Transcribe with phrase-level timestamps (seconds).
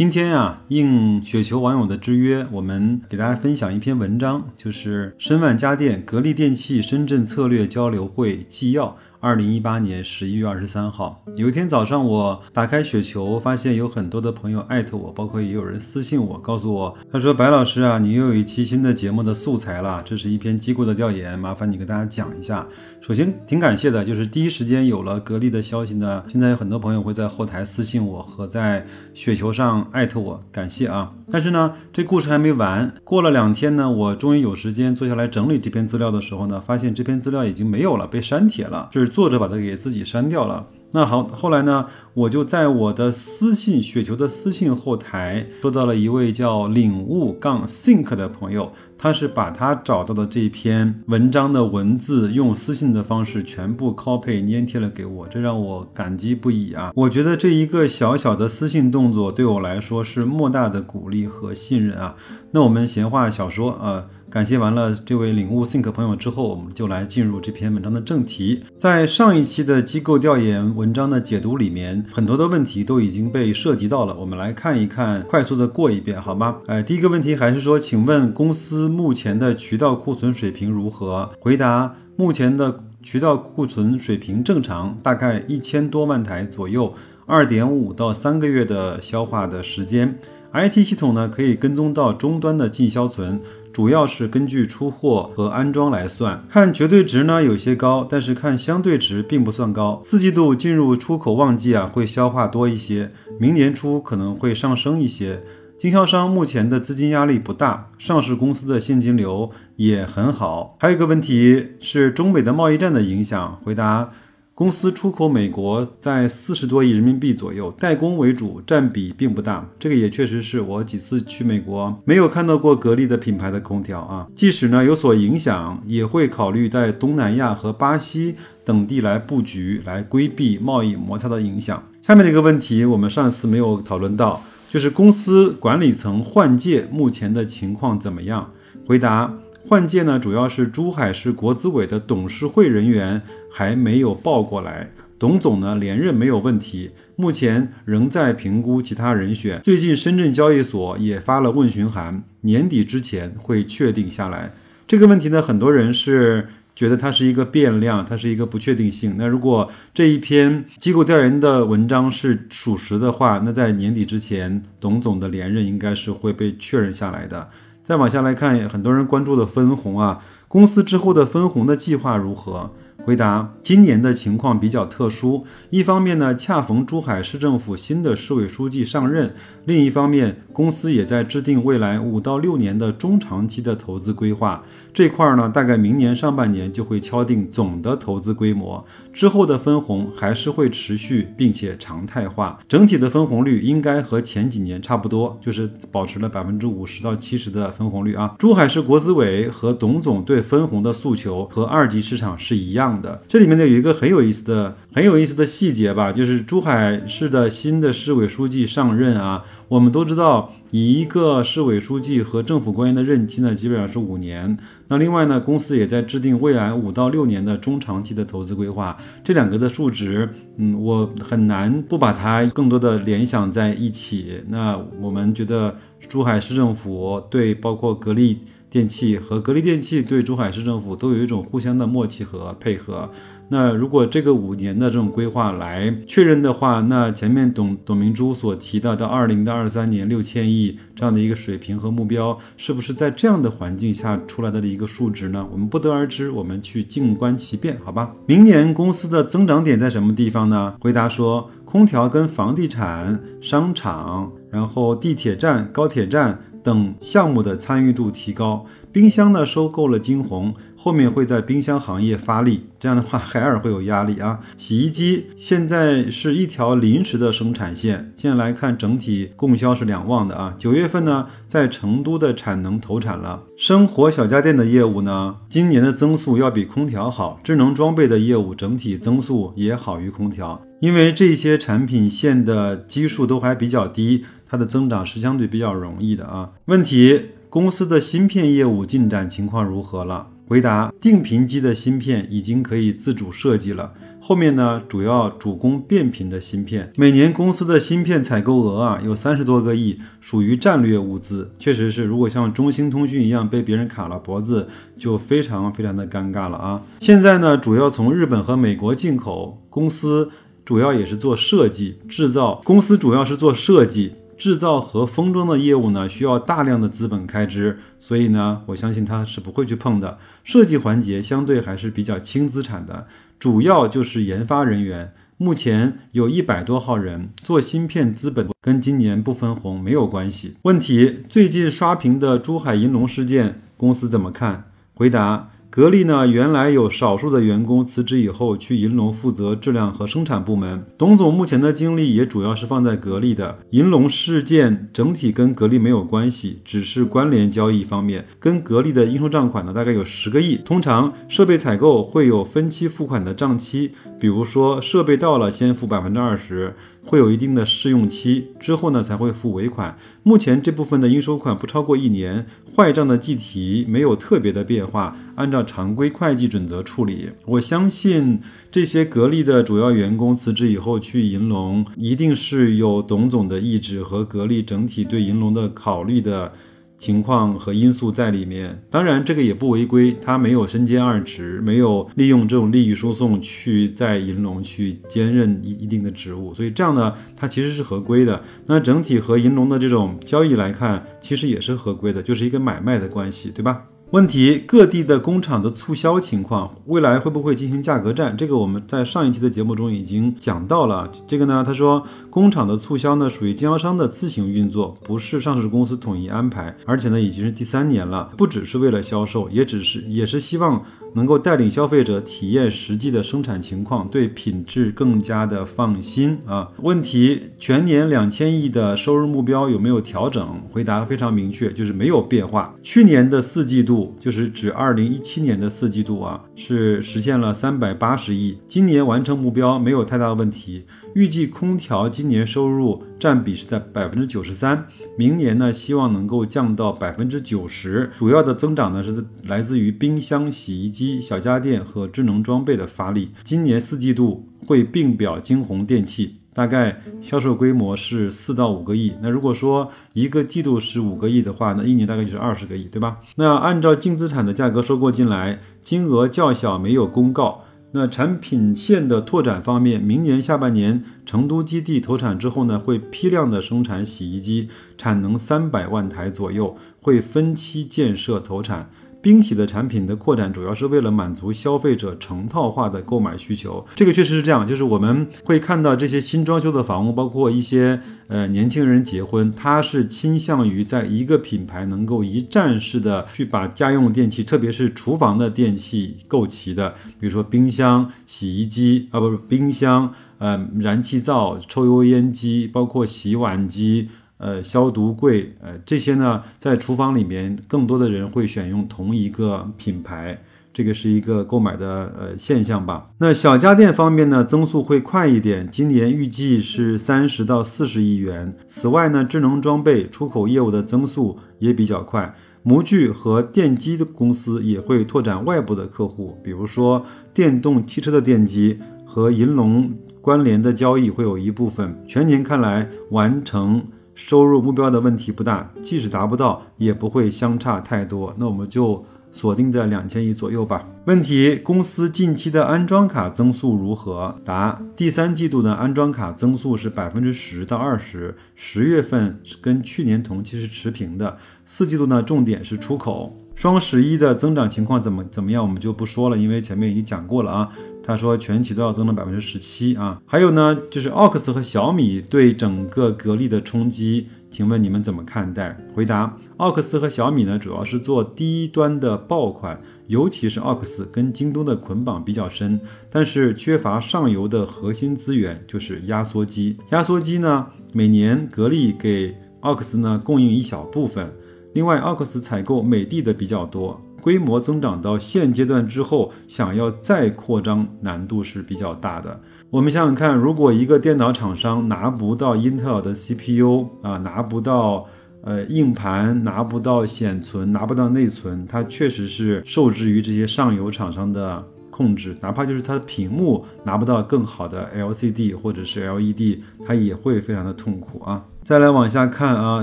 [0.00, 8.96] 今天呀，应雪球网友的之约，我们给大家分享一篇文章，就是申万家电格力电器深圳策略交流会纪要。
[9.22, 22.66] 二零一八年十一月二十三号，有一天早上，我打开雪球，发现有很多的朋友艾特我，包括也有人私信我，告诉我，他说：“白老师啊，你又有一期新的节目的素材了，这是一篇机构的调研，麻烦你跟大家讲一下。”
[23.06, 31.12] 首先挺感谢的，就是第一时间有了格力的消息呢，现在有很多朋友会在后台私信我和在雪球上艾特我，感谢啊。
[31.30, 39.10] 但是呢，这故事还没完，过了两天呢，我终于有时间坐下来整理这篇资料的时候呢，发现这篇资料已经没有了，被删帖了，就是。
[39.10, 40.68] 作者把它给自己删掉了。
[40.92, 48.72] 那好，后来呢，我就在我的私信雪球的私信后台收到了一位叫领悟杠 think 的朋友，
[49.02, 56.92] 他是把他找到的这篇文章的文字用私信的方式全部 copy 粘贴了给我，这让我感激不已啊！
[56.94, 62.14] 我觉得这一个小小的私信动作对我来说是莫大的鼓励和信任啊。
[62.50, 64.04] 那我们闲话少说啊。
[64.30, 68.62] 感谢完了这位领悟 think 朋友之后，我们就来进入这篇文章的正题。
[68.76, 74.14] 在上一期的机构调研文章的解读里面，很多的问题都已经被涉及到了。
[74.14, 76.58] 我们来看一看，快速的过一遍，好吗？
[76.66, 81.28] 哎，第一个问题还是说，请问公司目前的渠道库存水平如何？
[81.40, 86.94] 回答：目前的渠道库存水平正常，大概一千多万台左右，
[87.26, 90.16] 二点五到三个月的消化的时间。
[90.52, 93.40] IT 系统呢，可以跟踪到终端的进销存。
[93.72, 100.00] 主要是根据出货和安装来算，看绝对值呢有些高，但是看相对值并不算高。
[100.04, 105.40] 四季度进入出口旺季啊，会消化多一些，明年初可能会上升一些。
[105.78, 110.76] 经销商目前的资金压力不大，上市公司的现金流也很好。
[110.80, 114.10] 还有一个问题是中美的贸易战的影响，回答。
[114.54, 119.66] 公司出口美国在四十多亿人民币左右，代工为主，占比并不大。
[119.78, 124.26] 这个也确实是我几次去美国没有看到过格力的品牌的空调啊。
[124.36, 131.82] 即使呢有所影响，也会考虑在东南亚和巴西等地来布局，来规避贸易摩擦的影响。
[132.02, 138.50] 下面这个问题，我们上次没有讨论到，就是公司管理层换届目前的情况怎么样？
[138.86, 139.32] 回答。
[139.70, 143.22] 换届呢，主要是珠海市国资委的董事会人员
[143.52, 149.60] 还没有报过来，董总呢连任没有问题，目前仍在评估其他人选。
[149.62, 154.50] 最近深圳交易所也发了问询函，年底之前会确定下来。
[154.88, 159.14] 这个问题呢，很多人是觉得它是一个变量，它是一个不确定性。
[159.16, 167.48] 那如果这一篇机构调研的文章是属实的话，那在年底之前，董总的连任应该是会被确认下来的。
[167.90, 172.70] 再往下来看，很多人关注的分红啊，公司之后的分红的计划如何？
[173.04, 179.30] 回答：今年的情况比较特殊，一方面呢，恰逢珠海市政府新的市委书记上任；
[179.64, 184.62] 另一方面，公司也在制定未来五到六年的中长期的投资规划。
[184.92, 192.58] 这块儿呢，大概明年上半年就会敲定总的投资规模，之后的分红还是会持续并且常态化。
[192.68, 198.34] 整体的分红率应该和前几年差不多，就是保持了百分之五十到七十的分红率啊。
[198.38, 202.89] 珠海市国资委和董总对分红的诉求和二级市场是一样。
[203.02, 209.44] 的这里面呢有一个很有意思的、很有意思的细节吧，就是珠海市的新的市委书记上任啊。
[209.68, 214.58] 我们都知道，一个市委书记和政府官员的任期呢，基本上是五年。
[214.88, 218.96] 那另外呢，公司也在制定未来五到六年的中长期的投资规划。
[219.22, 224.42] 这两个的数值，嗯，我很难不把它更多的联想在一起。
[224.48, 225.76] 那我们觉得，
[226.08, 228.38] 珠海市政府对包括格力。
[228.70, 233.10] 电器和格力电器对珠海市政府都有一种互相的默契和配合。
[233.52, 245.44] 那如果这个五年的这种规划来确认的话，那前面董董明珠所提到的二零到二三年六千亿这样的一个水平和目标，是不是在这样的环境下出来的一个数值呢？
[245.50, 248.14] 我们不得而知，我们去静观其变，好吧？
[248.24, 250.76] 明年公司的增长点在什么地方呢？
[250.80, 256.40] 回答说，空调跟房地产、商场，然后地铁站、高铁站。
[256.62, 258.66] 等项目的参与度提高。
[258.92, 264.40] 冰箱呢收购了金鸿，后面会在冰箱行业发力，这样的话 海尔会有压力啊。
[264.58, 270.54] 洗衣机现在是一条临时的生产线，现在来看整体供销是两旺的啊。
[270.58, 273.44] 九月份呢，在成都的产能投产了。
[273.56, 277.38] 生活小家电的业务呢，今年的增速要比空调好。
[277.44, 286.50] 智能装备的业务整体增速也好于空调，因为这些产品线的基数都还比较低，它的增长是相对比较容易的啊。
[286.64, 287.26] 问题。
[287.50, 290.28] 公司的芯片业务进展情况如何了？
[290.46, 293.92] 回答：定频机的芯片已经可以自主设计了。
[294.20, 296.92] 后面呢，主要主攻变频的芯片。
[296.96, 301.50] 每年公司的芯片采购额啊，有三十多个亿，属于战略物资。
[301.58, 306.80] 确实是，如果像中兴通讯一样被别人卡了脖子，就非常非常的尴尬了啊。
[307.00, 309.60] 现在呢，主要从日本和美国进口。
[309.68, 310.30] 公司
[310.64, 312.60] 主要也是做设计制造。
[312.64, 314.12] 公司主要是做设计。
[314.40, 320.16] 制造和封装的业务呢，需要大量的资本开支，所以呢，我相信他是不会去碰的。
[320.42, 323.06] 设计环节相对还是比较轻资产的，
[323.38, 330.56] 主要就是研发人员，目前有一百多号人做芯片，资本跟今年不分红没有关系。
[330.62, 334.70] 问题：最近刷屏的珠海银隆事件，公司怎么看？
[334.94, 335.50] 回答。
[335.70, 340.84] 格力呢，原来有少数的员工辞职以后去银龙负责质量和生产部门。
[340.98, 350.56] 董总目前的精力也主要是放在格力的银龙事件，整体跟格力没有关系，只是关联交易方面，跟格力的应收账款呢大概有十个亿。
[350.56, 356.74] 通常设备采购会有分期付款的账期，比如说设备到了先付百分之二十。
[357.04, 359.98] 会有一定的试用期，之后呢才会付尾款。
[360.22, 367.30] 目前这部分的应收款不超过一年，坏账的计提没有特别的变化，按照常规会计准则处理。
[367.46, 376.52] 我相信这些格力的主要员工辞职以后去银龙，一定是有董总的意志和格力整体对银龙的考虑的。
[377.00, 388.42] 情况和因素在里面，当然这个也不违规，他没有身兼二职，没有利用这种利益输送去在银龙去兼任一一定的职务，所以这样呢，他其实是合规的。
[388.66, 393.82] 那整体和银龙的这种交易来看，其实也是合规的，就是一个买卖的关系，对吧？
[394.12, 398.36] 问题各地的工厂的促销情况，未来会不会进行价格战？
[398.36, 401.08] 这个我们在上一期的节目中已经讲到了。
[401.28, 410.82] 这个呢，他说工厂的促销呢属于经销商的自行运作，不是上市公司统一安排，而且呢已经是第三年了，不只是为了销售，也只是也是希望。
[411.14, 416.70] 能够带领消费者体验实际的生产情况，对品质更加的放心啊。
[416.82, 420.60] 问题：全年两千亿的收入目标有没有调整？
[420.70, 422.74] 回答非常明确，就是没有变化。
[422.82, 428.58] 去年的四季度，就是指二零一七年的四季度啊，是实现了三百八十亿。
[428.66, 430.84] 今年完成目标没有太大的问题。
[431.14, 434.86] 预计空调今年收入占比是在百分之九十三，
[435.18, 438.08] 明年呢希望能够降到百分之九十。
[438.16, 443.30] 主要的增长呢是来自于冰箱、洗衣机、机小家电和智能装备的发力。
[443.42, 449.14] 今年四季度会并表金鸿电器，大概销售规模是四到五个亿。
[449.22, 453.16] 那如果说一个季度是五个亿的话，那一年大概就是二十个亿，对吧？
[453.36, 457.64] 那按照净资产的价格收购进来，金额较小，没有公告。
[457.92, 464.68] 那产品线的拓展方面，明年下半年成都基地投产之后呢，会批量的生产洗衣机，
[464.98, 468.90] 产能三百万台左右，会分期建设投产。
[469.22, 474.66] 冰洗的产品的扩展主要是为了满足消费者成套化的购买需求，这个确实是这样。
[474.66, 494.08] 就是我们会看到这些新装修的房屋，包括一些呃年轻人结婚，他是倾向于在一个品牌能够一站式的去把家用电器，特别是厨房的电器购齐的，比如说冰箱、洗衣机啊，不是冰箱，呃，燃气灶、抽油烟机，包括洗碗机。
[494.40, 500.42] 呃，消毒柜，呃，这些呢，在厨房里面，更多的人会选用同一个品牌，
[500.72, 503.10] 这个是一个购买的呃现象吧。
[503.18, 508.50] 那小家电方面呢，增速会快一点，今年预计是三十到四十亿元。
[508.66, 517.04] 此外呢，智能装备出口业务的增速也比较快，模具和电机的公司也会拓展外部的客户，比如说
[517.34, 519.92] 电动汽车的电机和银龙
[520.22, 522.02] 关联的交易会有一部分。
[522.08, 523.82] 全年看来完成。
[524.14, 528.34] 收入目标的问题不大，即使达不到，也不会相差太多。
[528.38, 530.86] 那我们就锁定在两千亿左右吧。
[531.06, 534.36] 问题：公司近期的安装卡增速如何？
[534.44, 541.38] 答：第三季度的安装卡增速是百分之十到二十，十月份跟去年同期是持平的。
[541.64, 543.39] 四季度呢，重点是出口。
[543.60, 547.70] 双十一的增长情况怎么怎么样，我们就不说了，因为前面已经讲过了啊。
[548.02, 550.18] 他说全期都要增长百分之十七啊。
[550.24, 555.76] 还有呢，就是奥克斯和小米对整个格力的冲击，请问你们怎么看待？
[555.94, 566.78] 回答：奥克斯和小米呢，主要是做低端的爆款，尤其是奥克斯跟京东的捆绑比较深，但是缺乏上游的核心资源，就是压缩机。
[566.92, 571.30] 压缩机呢，每年格力给奥克斯呢供应一小部分，
[571.74, 574.00] 另外奥克斯采购美的的比较多。
[574.20, 579.40] 规模增长到现阶段之后，想要再扩张难度是比较大的。
[579.70, 585.06] 我们想想看，如果一个电脑厂商拿不到英特尔的 CPU 啊，拿不到
[585.42, 592.36] 呃硬盘，拿不到显存，拿不到内存，它确实是受制于这些上游厂商的控制。
[592.42, 598.44] 哪怕就是它的屏幕拿不到更好的 LCD 或者是 LED，它也会非常的痛苦啊。
[598.62, 599.82] 再来往下看啊，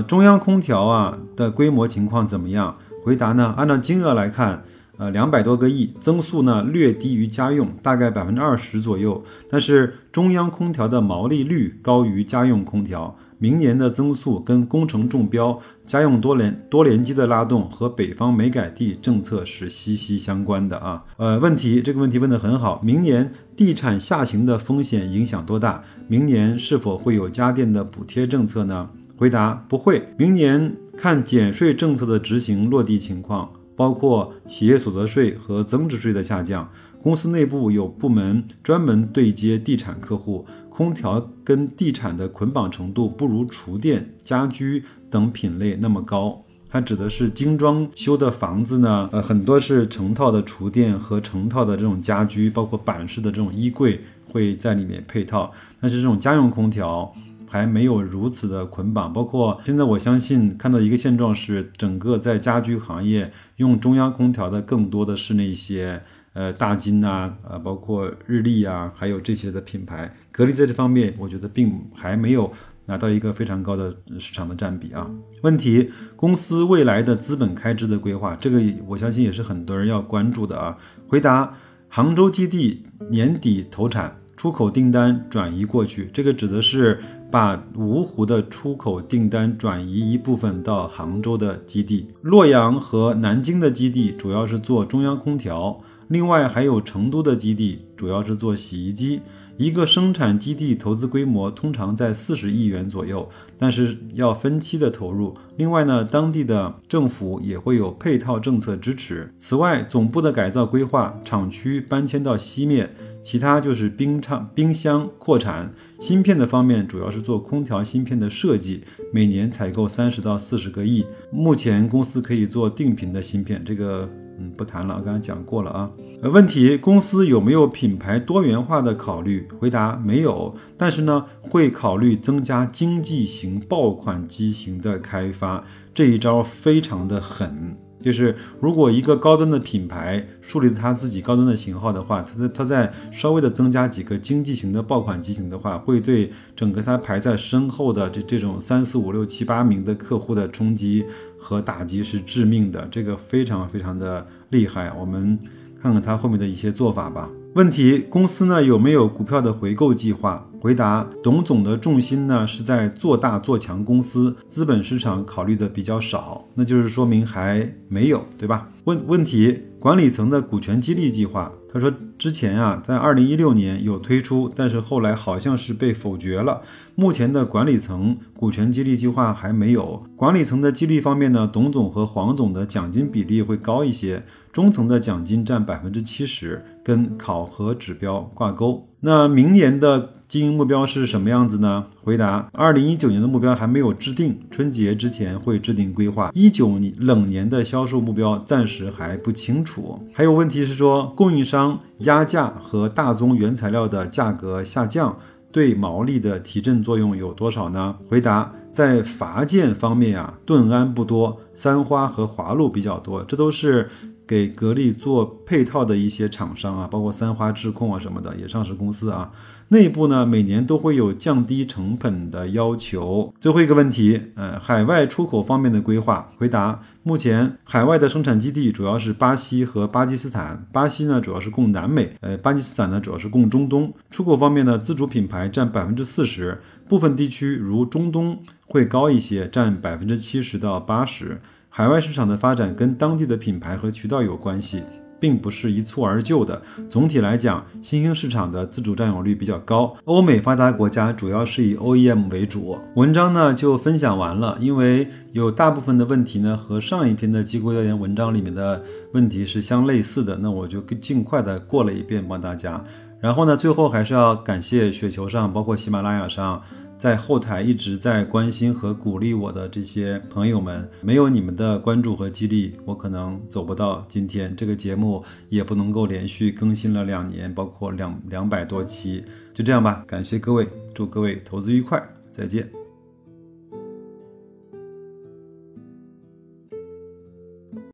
[0.00, 2.76] 中央空调啊的规模情况怎么样？
[3.04, 3.54] 回答呢？
[3.56, 4.62] 按照金额来看，
[4.96, 9.22] 呃，两百多个亿，增速呢略低于家用，大概百分之二十左右。
[9.50, 21.04] 但是中央空调的毛利率高于家用空调，明年的增速跟工程中标、家用多联多联机的拉动和北方煤改地政策是息息相关的啊。
[21.16, 25.82] 呃，问题这个问题问得很好，明年地产下行的风险影响多大？
[26.08, 28.90] 明年是否会有家电的补贴政策呢？
[29.16, 36.68] 回答不会，明年看减税政策的执行落地情况，包括企业所得税和增值税的下降。
[37.00, 40.44] 公司内部有部门专门对接地产客户，
[40.78, 46.44] 空调跟地产的捆绑程度不如厨电、家居等品类那么高。
[46.68, 55.50] 它指的是精装修的房子呢，呃，很多是成套的厨电和成套的这种家居，包括板式的这种衣柜会在里面配套。
[55.80, 57.12] 但是这种家用空调。
[57.50, 66.02] 还没有如此的捆绑，包括现在我相信看到一个现状是，整个在家居行业用中央空调的更多的是那些
[66.38, 70.14] 呃大金呐，呃包括日立啊，还有这些的品牌。
[70.30, 72.52] 格力在这方面，我觉得并还没有
[72.86, 75.10] 拿到一个非常高的市场的占比啊。
[75.42, 80.78] 问题，公司未来的资本开支的规划，这个我相信也是很多人要关注的啊。
[81.08, 81.54] 回答：
[81.88, 87.00] 杭州基地年底投产，出口订单转移过去，这个指的是。
[87.30, 99.20] 把芜湖的出口订单转移一部分到杭州的基地，洛阳和南京的基地主要是做中央空调，另外还有成都的基地主要是做洗衣机。
[99.56, 105.36] 一个生产基地投资规模通常在四十亿元左右，但是要分期的投入。
[105.56, 109.34] 另外呢，当地的政府也会有配套政策支持。
[109.36, 112.88] 此外，总部的改造规划，厂区搬迁到西面。
[113.20, 121.04] 其他就是冰厂、冰箱扩产，芯片的方面主要是做空调芯片的设计，每年采购三十到四十个亿。
[121.30, 124.08] 目前公司可以做定频的芯片，这个
[124.38, 125.90] 嗯不谈了，我刚才讲过了啊。
[126.22, 129.46] 呃，问题公司有没有品牌多元化的考虑？
[129.58, 137.76] 回答没有，但是呢会考虑增加经济型爆款机型的开发，这一招非常的狠。
[137.98, 151.04] 就是如果一个高端的品牌树立它自己高端的型号的话，它在它在稍微的增加几个经济型的爆款机型的话，会对整个它排在身后的这这种三四五六七八名的客户的冲击
[151.38, 154.92] 和打击是致命的，这个非常非常的厉害。
[154.98, 155.38] 我们
[155.82, 157.28] 看看它后面的一些做法吧。
[157.54, 160.47] 问题公司呢有没有股票的回购计划？
[160.60, 168.68] 回答：董总的重心呢是在做大做强公司，资本市场考虑的比较少，那就是说明还没有，对吧？
[168.84, 171.52] 问问题：管理层的股权激励计划。
[171.70, 176.62] 他说之前啊，在二零一六年有推出，但是后来好像是被否决了。
[176.94, 180.02] 目前的管理层股权激励计划还没有。
[180.16, 188.88] 管理层的激励方面呢，董总和黄总的奖金比例会高一些，中层的奖金占百分之七十，跟考核指标挂钩。
[189.00, 191.86] 那明年的经营目标是什么样子呢？
[192.02, 196.32] 回答：二零一九年的目标还没有制定，春节之前会制定规划。
[196.34, 200.00] 一九年冷年的销售目标暂时还不清楚。
[200.12, 205.16] 还有问题是说，供应商压价和大宗原材料的价格下降
[205.52, 207.94] 对毛利的提振作用有多少呢？
[208.08, 213.88] 回答：在伐件方面啊，盾安不多，三花和华路比较多，这都是。
[214.28, 219.32] 给格力做配套的一些厂商啊，包括三花智控啊什么的，也上市公司啊，
[219.68, 223.32] 内部呢每年都会有降低成本的要求。
[223.40, 233.90] 最后一个问题，呃，海外出口方面的规划，回答：目前海外的生产基地主要是巴西和巴基斯坦，巴西呢主要是供南美，呃，巴基斯坦呢主要是供中东。
[234.10, 241.40] 出口方面呢，自主品牌占百分之四十，部分地区如中东会高一些，占百分之七十到八十。
[241.78, 244.82] 海外市场的发展跟当地的品牌和渠道有关系，
[245.20, 246.60] 并不是一蹴而就的。
[246.90, 252.76] 总体来讲，新兴市场的自主占有率比较高，欧美发达国家主要是以 OEM 为主。
[252.96, 258.82] 文章呢就分享完了，因为有大部分的问题呢和上一篇的机构调研文章里面的
[259.12, 262.84] 问题是相类似的，那我就尽快的过了一遍帮大家。
[263.20, 266.60] 然后呢，最后还是要感谢雪球上，包括喜马拉雅上。
[266.98, 279.24] 在后台一直在关心和鼓励我的这些朋友们，没有你们的关注和激励，我可能走不到今天，这个节目也不能够连续更新了两年，包括两两百多期。
[279.54, 282.02] 就这样吧，感谢各位，祝各位投资愉快，
[282.32, 282.77] 再见。